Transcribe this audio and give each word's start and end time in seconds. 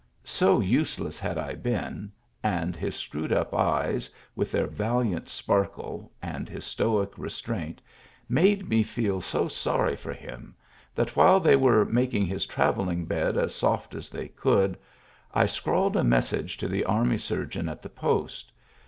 So 0.25 0.59
useless 0.59 1.19
had 1.19 1.37
I 1.37 1.53
been, 1.53 2.11
and 2.41 2.75
his 2.75 2.95
screwed 2.95 3.31
up 3.31 3.53
eyes, 3.53 4.09
with 4.35 4.51
their 4.51 4.65
valiant 4.65 5.29
sparkle, 5.29 6.11
and 6.23 6.49
his 6.49 6.63
stoic 6.65 7.15
restraint, 7.19 7.83
made 8.27 8.67
me 8.67 8.81
feel 8.81 9.21
so 9.21 9.47
sorry 9.47 9.95
for 9.95 10.11
him, 10.11 10.55
that 10.95 11.15
while 11.15 11.39
they 11.39 11.55
were 11.55 11.85
making 11.85 12.25
his 12.25 12.47
travelling 12.47 13.05
bed 13.05 13.37
as 13.37 13.53
soft 13.53 13.93
as 13.93 14.09
they 14.09 14.29
could 14.29 14.75
I 15.35 15.45
scrawled 15.45 15.95
a 15.95 16.03
message 16.03 16.57
to 16.57 16.67
the 16.67 16.83
army 16.83 17.19
surgeon 17.19 17.69
at 17.69 17.83
the 17.83 17.89
Post. 17.89 18.51